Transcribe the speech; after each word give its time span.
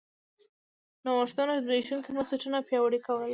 نوښتونو 1.03 1.53
زبېښونکي 1.63 2.09
بنسټونه 2.15 2.57
پیاوړي 2.67 2.99
کول 3.07 3.29